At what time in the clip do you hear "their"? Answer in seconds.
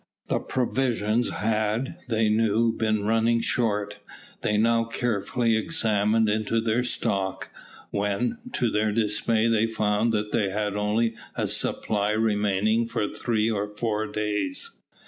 6.59-6.83, 8.71-8.91